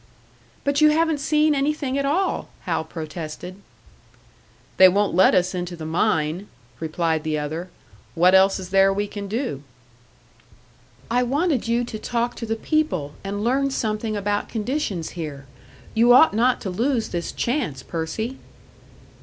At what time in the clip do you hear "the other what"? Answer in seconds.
7.23-8.33